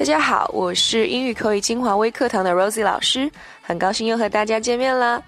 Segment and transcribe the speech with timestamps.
[0.00, 5.22] 大家好，我是英语口语精华微课堂的 Rosie 老师，很高兴又和大家见面了。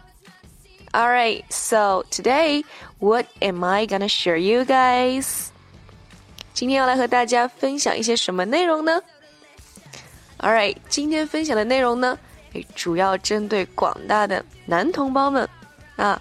[0.93, 2.65] All right, so today,
[2.99, 5.49] what am I gonna share you guys?
[6.55, 8.99] 今天要来和大家分享一些什么内容呢
[10.39, 12.19] ？Alright，今天分享的内容呢，
[12.75, 15.47] 主要针对广大的男同胞们
[15.97, 16.19] 啊。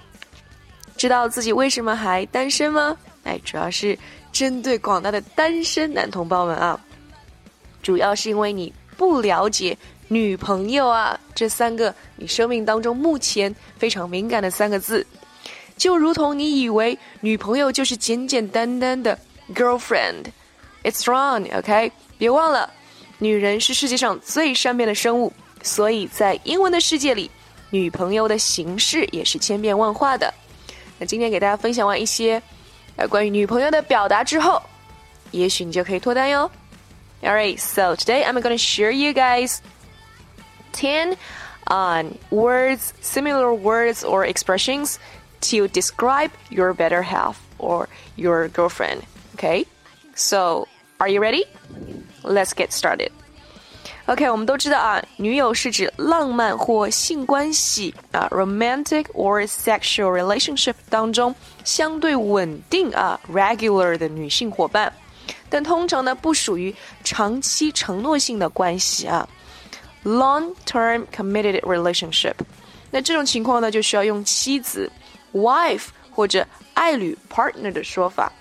[0.98, 2.98] 知道自己为什么还单身吗？
[3.24, 3.98] 哎，主要是
[4.34, 6.78] 针对广大的单身男同胞们啊。
[7.82, 9.78] 主要是因为你不了解
[10.08, 15.06] 女朋友啊这三个你生命当中目前非常敏感的三个字，
[15.78, 19.18] 就如同你以为女朋友就是简简单单的
[19.56, 21.92] girlfriend，it's wrong，OK？
[22.18, 22.70] 别忘了，
[23.18, 27.32] 女人是世界上最善变的生物，所以在英文的世界里，
[27.70, 30.32] 女朋友的形式也是千变万化的。
[31.00, 32.40] 那今天给大家分享完一些，
[32.98, 34.62] 呃，关于女朋友的表达之后，
[35.32, 36.52] 也许你就可以脱单哟。
[37.23, 39.63] Alright, so today I'm going to share you guys
[40.73, 41.17] ten
[41.67, 44.99] on words, similar words or expressions
[45.41, 49.03] to describe your better half or your girlfriend.
[49.35, 49.67] Okay,
[50.15, 50.69] so
[51.01, 51.45] are you ready?
[52.23, 53.11] Let's get started.
[54.07, 64.93] OK，我们都知道啊，女友是指浪漫或性关系啊，romantic or sexual relationship 当中相对稳定啊，regular 的女性伙伴，
[65.51, 69.29] 但通常呢不属于长期承诺性的关系啊，
[70.05, 72.35] long-term committed relationship。
[72.91, 74.91] 那这种情况呢，就需要用妻子
[75.33, 78.33] wife 或者爱侣 partner 的说法。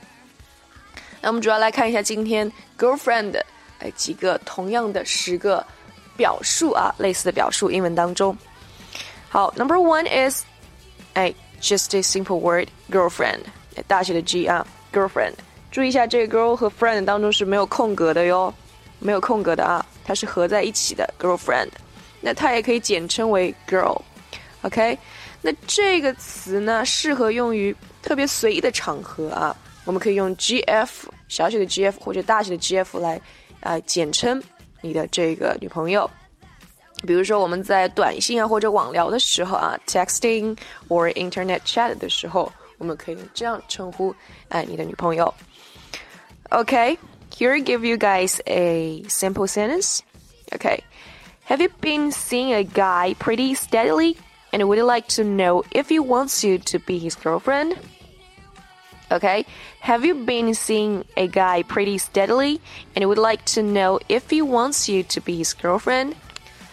[1.22, 3.42] 那我们主要来看一下今天 girlfriend。
[3.80, 5.66] 哎，几个同样的十个
[6.16, 8.36] 表述啊，类似的表述，英文当中。
[9.28, 10.44] 好，Number one is，
[11.14, 13.42] 哎，just a simple word，girlfriend，
[13.86, 15.34] 大写的 G 啊，girlfriend。
[15.71, 18.53] 注意一下，这个 girl 和 friend 当中是没有空格的哟，
[18.99, 21.69] 没有空格的啊，它是合在一起的 girlfriend。
[22.21, 24.99] 那它也可以简称为 girl，OK？
[25.41, 30.89] 那这个词呢，适合用于特别随意的场合啊，我们可以用 GF
[31.29, 33.21] 小写的 GF 或者大写的 GF 来。
[33.63, 34.43] 呃，简称
[34.81, 36.11] 你的这个女朋友，
[37.07, 40.57] 比如说我们在短信啊或者网聊的时候啊，texting
[40.89, 44.14] or internet chat 的时候，我们可以这样称呼
[44.50, 45.34] 哎你的女朋友。
[46.50, 46.98] Okay,
[47.32, 50.00] here I give you guys a simple sentence.
[50.52, 50.82] Okay,
[51.48, 54.16] have you been seeing a guy pretty steadily,
[54.52, 57.78] and would you like to know if he wants you to be his girlfriend?
[59.12, 59.46] Okay,
[59.82, 62.60] have you been seeing a guy pretty steadily
[62.96, 66.14] and would like to know if he wants you to be his girlfriend?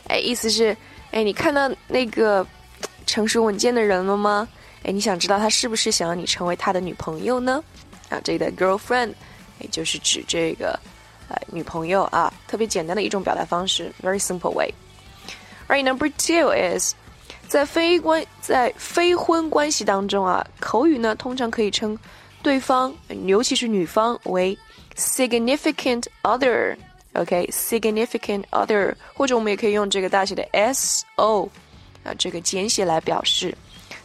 [0.08, 0.76] 哎，意思是，
[1.10, 2.46] 哎，你看到那个
[3.06, 4.48] 成熟稳健的人了吗？
[4.87, 7.61] 哎，你想知道他是不是想要你成为他的女朋友呢？
[8.07, 9.13] 啊，这里的 girlfriend，
[9.59, 10.79] 也就是指这个
[11.27, 14.73] 呃女朋友啊，特别简单的一种表达方式，very simple way.
[15.67, 16.93] Right, number two is
[17.49, 21.99] 在非关在非婚关系当中啊，口语呢通常可以称
[22.41, 24.57] 对方，尤其是女方为
[24.95, 31.49] significant other，OK，significant other，或者我们也可以用这个大写的 S O
[32.05, 33.53] 啊，这个简写来表示。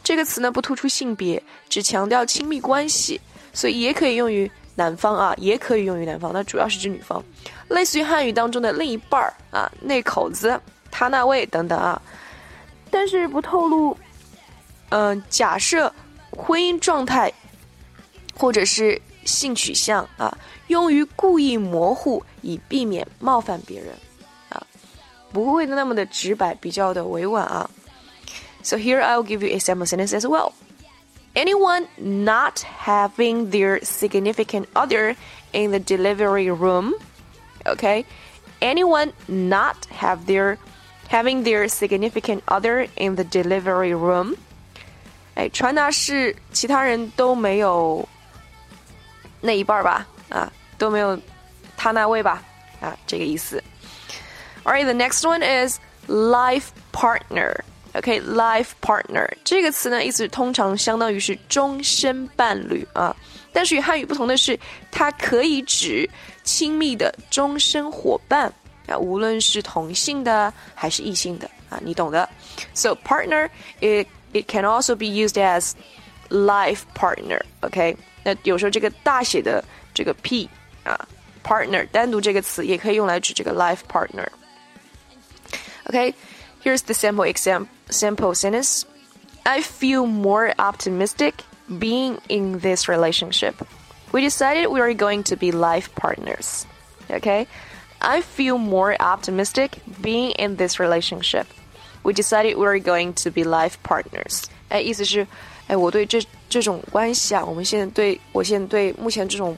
[0.02, 3.20] 这个词呢不突出性别，只强调亲密关系，
[3.52, 7.22] 所以也可以用于男方啊，也可以用于男方，那主要是指女方，
[7.68, 10.60] 类似于汉语当中的另一半儿啊，那口子，
[10.90, 12.00] 他那位等等啊，
[12.90, 13.96] 但是不透露。
[14.90, 15.92] 嗯，假设
[16.30, 17.32] 婚姻状态。
[18.34, 20.36] 或者是性取向啊，
[20.68, 23.94] 用于故意模糊，以避免冒犯别人
[24.48, 24.66] 啊，
[25.30, 27.70] 不会那么的直白，比较的委婉啊。
[28.61, 30.53] So here I'll give you a sample sentence as well.
[31.35, 35.15] Anyone not having their significant other
[35.53, 36.95] in the delivery room,
[37.65, 38.05] okay?
[38.59, 40.57] Anyone not have their
[41.09, 44.35] having their significant other in the delivery room.
[45.35, 48.07] 哎，传达是其他人都没有
[49.39, 51.17] 那一半儿吧，啊，都没有
[51.77, 52.43] 他那位吧，
[52.81, 53.63] 啊，这个意思。
[54.63, 57.61] Alright, the next one is life partner.
[57.94, 63.14] OK, life partner 这个词呢，意思通常相当于是终身伴侣啊，
[63.52, 64.58] 但是与汉语不同的是，
[64.90, 66.08] 它可以指
[66.42, 68.50] 亲密的终身伙伴
[68.86, 72.28] 啊，无论是同性的还是异性的啊，你懂的。
[72.72, 73.50] So partner,
[73.80, 75.72] it it can also be used as
[76.30, 77.42] life partner.
[77.60, 77.96] OK.
[78.24, 79.62] 那有时候这个大写的
[79.92, 80.48] 这个 p
[80.84, 80.96] 啊
[81.44, 84.26] ，partner 单独这个词也可以用来指这个 life partner。
[85.86, 86.14] OK，
[86.61, 88.85] here's the sample exam sample sentence.
[89.45, 91.43] I feel more optimistic
[91.79, 93.55] being in this relationship.
[94.11, 96.65] We decided we are going to be life partners.
[97.09, 97.47] Okay,
[98.01, 101.47] I feel more optimistic being in this relationship.
[102.03, 104.43] We decided we are going to be life partners.
[104.69, 105.25] 哎，意思是，
[105.67, 109.57] 哎，我对这这种关系啊，我们现在对我现在对目前这种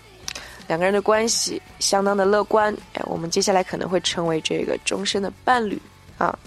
[0.67, 2.75] 两个人的关系相当的乐观。
[2.93, 5.81] 哎，我们接下来可能会成为这个终身的伴侣
[6.17, 6.37] 啊。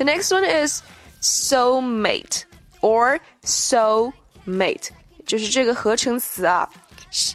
[0.00, 0.80] The next one is
[1.20, 2.44] soulmate
[2.80, 4.88] or soulmate，
[5.26, 6.66] 就是这个合成词啊，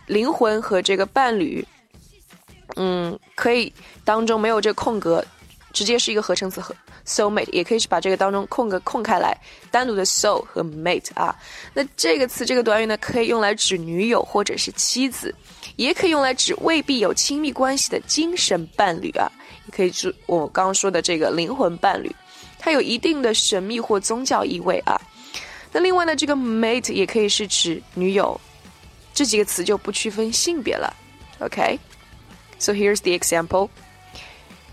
[0.07, 1.63] 灵魂和这个伴侣，
[2.75, 3.71] 嗯，可以
[4.03, 5.23] 当中没有这个空格，
[5.73, 6.75] 直接是一个合成词和
[7.05, 9.39] soulmate，也可以是把这个当中空格空开来，
[9.69, 11.35] 单独的 soul 和 mate 啊。
[11.75, 15.31] 那这个词这个短语呢，可以用来指女友或者是妻子，
[15.75, 19.31] 也可以用来指未必有亲密关系的精神伴侣啊，
[19.67, 22.11] 也可以指我刚刚说的这个灵魂伴侣，
[22.64, 25.00] 它有一定的神秘或宗教意味啊。
[25.72, 28.40] 那另外呢，这个 mate 也可以是指女友，
[29.14, 30.94] 这几个词就不区分性别了。
[31.38, 33.68] OK，so here's the example.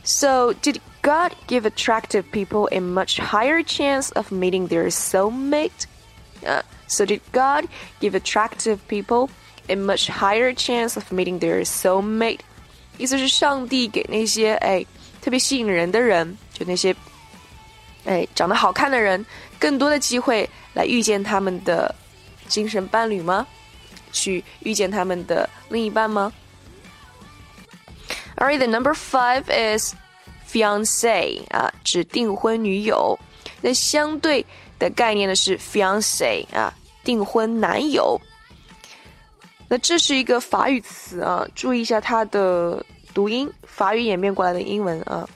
[0.04, 5.86] So did God give attractive people a much higher chance of meeting their soulmate?
[6.44, 7.68] Uh, so did God
[8.00, 9.30] give attractive people
[9.70, 12.40] a much higher chance of meeting their soulmate?
[12.98, 14.86] 意思是上帝给那些哎
[15.22, 16.96] 特别吸引人的人，就那些
[18.05, 19.25] 哎长得好看的人，
[19.59, 21.95] 更多的机会来遇见他们的
[22.49, 23.47] 精神伴侣吗？
[24.11, 26.33] 去遇见他们的另一半吗
[28.37, 29.95] ？Alright, the number five is
[30.47, 33.19] fiance 啊，指订婚女友。
[33.63, 34.45] 那相对
[34.79, 38.21] 的概念呢是 fiance 啊，订婚男友。
[39.69, 42.85] 那这是一个法语词啊，注意一下它的
[43.15, 45.27] 读音，法语演变过来的英文啊。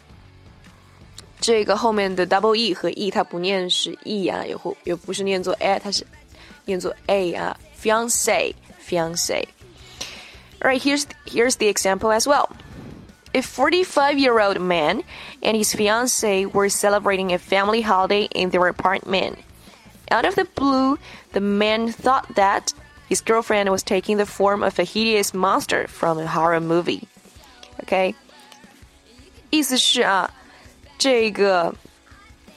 [1.39, 6.05] 这个后面的 double e 和 e 它不念是 e 啊，也或也不是念作 a，它是
[6.65, 12.49] 念作 a 啊，fiance fiance。Alright, here's here's the example as well.
[13.33, 15.03] A 45 year old man
[15.41, 19.39] and his fiancee were celebrating a family holiday in their apartment.
[20.11, 20.99] Out of the blue,
[21.31, 22.73] the man thought that
[23.09, 27.07] his girlfriend was taking the form of a hideous monster from a horror movie.
[27.81, 28.13] OK，
[29.49, 30.29] 意思是啊，
[30.98, 31.74] 这个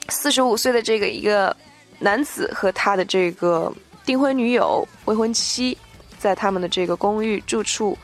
[0.09, 1.56] 四十五岁的这个一个
[2.00, 3.71] 男子和他的这个
[4.06, 5.77] 订婚女友、未婚妻，
[6.18, 7.97] 在他们的这个公寓住处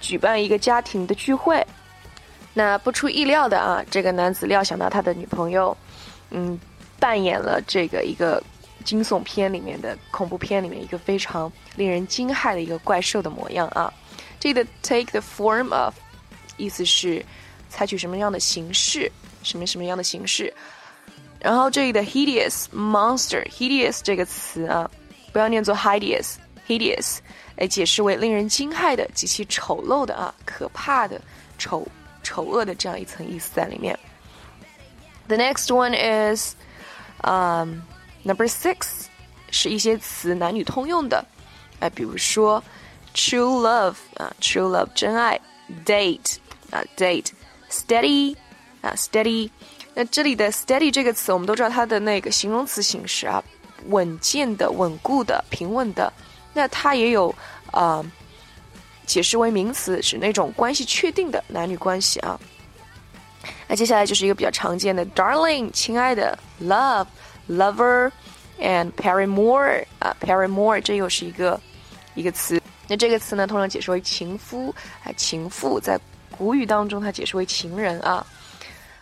[0.00, 1.66] 举办一个家庭的聚会。
[2.54, 5.76] 那不出意料的啊，这个男子料想到他的女朋友，
[6.30, 6.58] 嗯，
[6.98, 8.42] 扮演了这个一个
[8.84, 13.92] 惊悚片里面的恐怖片里面一个非常令人惊骇的一个怪兽的模样啊。
[14.38, 15.94] 这个 take the form of，
[16.56, 17.24] 意思是
[17.68, 19.10] 采取什么样的形式，
[19.45, 20.53] 什么什么样的形式。
[21.39, 24.89] 然后这里的 hideous monster，hideous 这个词啊，
[25.33, 27.17] 不要念作 hideous，hideous，
[27.57, 31.19] 哎，解释为令人惊骇的、极其丑陋的啊，可怕的、
[31.57, 31.87] 丑。
[32.23, 33.97] 丑恶的这样一层意思在里面。
[35.27, 36.53] The next one is,
[37.23, 37.81] um,
[38.21, 39.07] number six，
[39.49, 41.25] 是一些词男女通用的，
[41.79, 42.63] 哎，比如说
[43.15, 45.41] true love 啊，true love 真爱，
[45.83, 46.35] date
[46.69, 48.35] 啊，date，steady
[48.86, 49.50] 啊，steady。
[49.94, 53.44] 那这里的 steady 这个词，我们都知道它的那个形容词形式啊，
[53.88, 56.10] 稳健的、稳固的、平稳的。
[56.54, 57.34] 那它也有
[57.72, 58.02] 啊。
[59.06, 62.36] 解释为名词，指那种关系确定的男女关系啊。
[63.68, 71.60] 那接下来就是一个比较常见的，darling，亲爱的，love，lover，and paramour 啊，paramour 这又是一个
[72.16, 72.60] 一个词。
[72.88, 75.96] 那这个词呢，通常解释为情夫啊，情妇，在
[76.36, 78.26] 古语当中它解释为情人啊。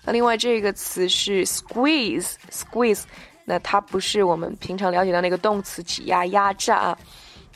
[0.04, 3.02] 那另外这个词是 squeeze，squeeze，
[3.44, 6.98] 那它不是我们平常了解到那个动词挤压、压榨啊。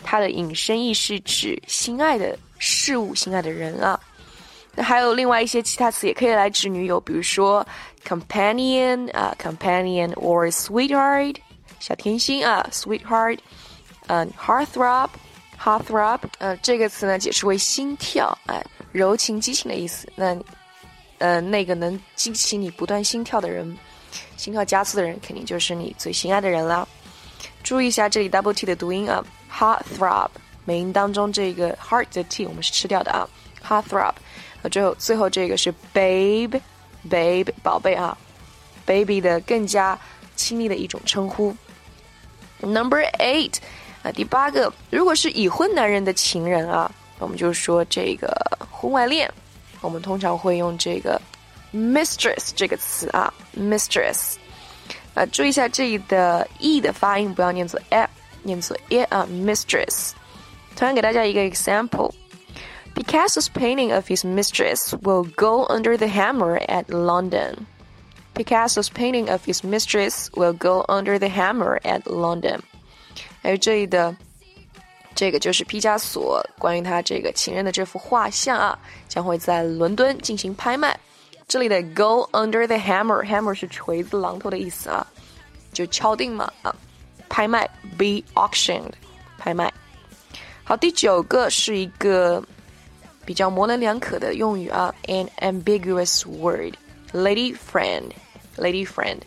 [0.03, 3.99] 它的引申义是指心爱的事物、心爱的人啊。
[4.75, 7.67] 那还有另外一些其他词也可以来指女友，比如说
[8.07, 11.35] companion 啊，companion or sweetheart
[11.81, 13.39] 小甜心啊，sweetheart，
[14.07, 20.09] 嗯，heartthrob，heartthrob，呃，这个词呢解释为心跳，哎，柔情激情的意思。
[20.15, 20.37] 那，
[21.19, 23.77] 呃，那个能激起你不断心跳的人，
[24.37, 26.89] 心跳加速的人，肯定就是你最心爱的人了。
[27.63, 29.25] 注意一下这里 double T 的读音啊。
[29.51, 30.29] Heart throb，
[30.65, 33.27] 美音当中这个 heart 的 t 我们是吃掉的啊。
[33.67, 34.13] Heart throb，
[34.63, 38.17] 呃，最后最后这个是 babe，babe 宝贝啊
[38.87, 39.99] ，baby 的更加
[40.37, 41.57] 亲密的一种称呼。
[42.61, 43.55] Number eight，
[44.03, 48.31] 啊，第八个，如果是已婚男人的情人啊，我们就说这个
[48.71, 49.33] 婚外恋，
[49.82, 51.22] 我们通常会用这个
[51.74, 54.36] mistress 这个词啊，mistress，
[55.14, 58.10] 啊，注意一下这里的 e 的发音不要念作 f。
[58.46, 60.12] 念作 it 啊，mistress。
[60.76, 62.12] 同样给大家一个 example。
[62.94, 67.66] Picasso's painting of his mistress will go under the hammer at London.
[68.36, 72.60] Picasso's painting of his mistress will go under the hammer at London.
[73.42, 74.16] 还有这里的
[75.19, 80.97] 这个就是毕加索关于他这个情人的这幅画像啊，将会在伦敦进行拍卖。
[81.49, 85.05] 这里的 go under the hammer，hammer 是锤子、榔头的意思啊，
[85.73, 86.73] 就敲定嘛啊，
[87.29, 88.93] 拍卖 be auctioned，
[89.37, 89.73] 拍卖。
[90.63, 92.41] 好，第九个是一个
[93.25, 99.19] 比较模棱两可的用语啊，an ambiguous word，lady friend，lady friend。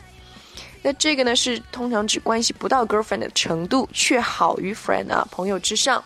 [0.82, 6.04] 那这个呢是通常指关系不到 girlfriend 的程度，却好于 friend 啊朋友之上，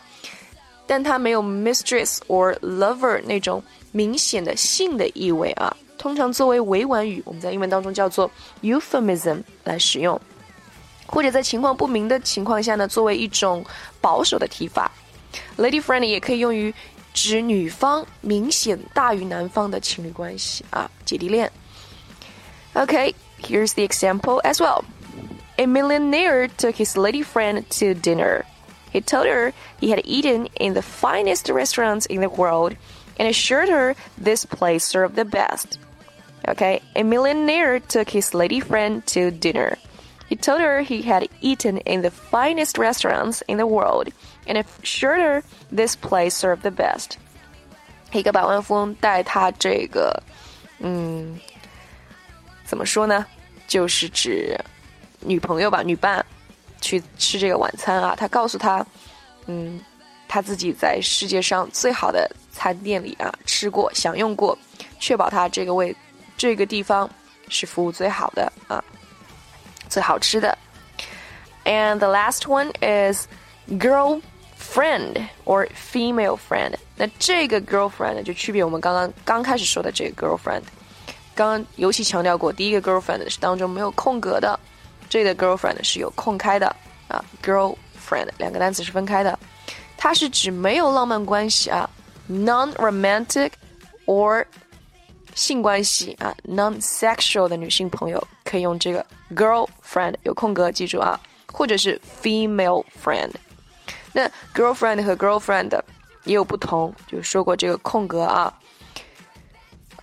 [0.86, 5.76] 但它没有 mistress or lover 那种明显的性的意味啊。
[5.98, 8.30] 通常作为委婉语，我们在英文当中叫做
[8.62, 10.20] euphemism 来使用，
[11.06, 13.66] 或者在情况不明的情况下呢，作为一种
[14.02, 14.92] 保守的提法。
[15.58, 16.74] lady friend 也可以用于。
[17.16, 21.50] 指女方明显大于男方的情侣关系啊，姐弟恋。
[22.74, 24.85] OK here's the example as well.
[25.59, 28.45] A millionaire took his lady friend to dinner.
[28.93, 32.77] He told her he had eaten in the finest restaurants in the world
[33.19, 35.79] and assured her this place served the best.
[36.49, 39.77] Okay, a millionaire took his lady friend to dinner.
[40.29, 44.09] He told her he had eaten in the finest restaurants in the world
[44.47, 47.19] and assured her this place served the best.
[48.13, 50.23] 一个百万富翁带他这个，
[50.79, 51.39] 嗯，
[52.65, 53.27] 怎么说呢？
[53.68, 54.56] 就是指
[55.20, 56.24] 女朋友吧，女伴
[56.82, 58.16] 去吃这个晚餐啊。
[58.18, 58.86] 他告诉他，
[59.48, 59.80] 嗯，
[60.28, 64.58] 他自己在世界上最好的餐店里啊吃过、享用过，
[65.00, 65.96] 确保他这个位
[66.38, 67.10] 这个地方
[67.50, 68.84] 是服务最好的啊。
[69.90, 70.58] 最好吃的。
[71.64, 73.28] And the last one is
[73.70, 76.76] girlfriend or female friend。
[76.96, 80.64] 那这个 girlfriend 就区别我们刚刚刚开始说的这个 girlfriend。
[81.36, 84.58] 刚刚尤其强调过，第一个 girlfriend 是当中没有空格的，
[85.10, 86.74] 这里的 girlfriend 是有空开的
[87.10, 87.24] 啊。
[87.44, 89.38] girlfriend 两个单词是分开的，
[89.98, 91.90] 它是指没有浪漫关系啊
[92.30, 93.52] ，non-romantic
[94.06, 94.46] or
[95.34, 101.20] 性关系啊，non-sexual 的女性朋友可以用这个 girlfriend，有空格记住啊，
[101.52, 103.32] 或者是 female friend。
[104.14, 105.78] 那 girlfriend 和 girlfriend
[106.24, 108.54] 也有不同，就说过这个空格啊，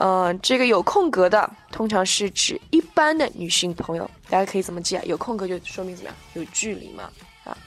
[0.01, 5.03] 嗯，这个有空格的通常是指一般的女性朋友，大家可以怎么记啊？
[5.05, 6.17] 有空格就说明怎么样？
[6.33, 7.09] 有距离嘛，
[7.43, 7.57] 啊，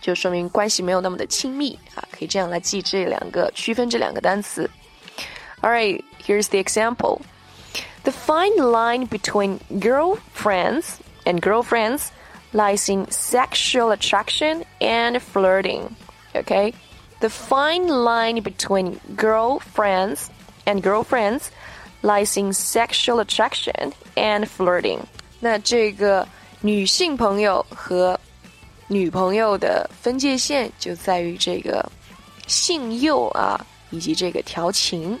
[0.00, 4.68] 就说明关系没有那么的亲密啊，可以这样来记这两个，区分这两个单词。
[5.60, 7.20] All right, here's the example.
[8.02, 12.06] The fine line between girlfriends and girlfriends
[12.52, 15.94] lies in sexual attraction and flirting.
[16.34, 16.74] Okay?
[17.20, 20.26] The fine line between girlfriends
[20.66, 21.50] and girlfriends
[22.02, 25.00] lies in sexual attraction and flirting.
[25.40, 26.26] 那这个
[26.60, 28.18] 女性朋友和
[28.88, 31.90] 女朋友的分界线就在于这个
[32.46, 35.18] 性诱啊，以及这个调情。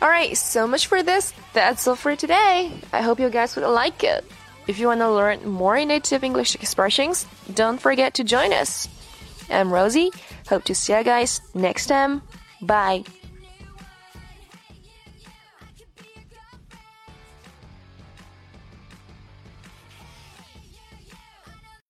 [0.00, 1.32] Alright, so much for this.
[1.54, 2.70] That's all for today.
[2.90, 4.24] I hope you guys would like it.
[4.66, 8.88] If you want to learn more native English expressions, don't forget to join us.
[9.50, 10.10] I'm Rosie.
[10.48, 12.22] Hope to see you guys next time.
[12.60, 13.04] Bye.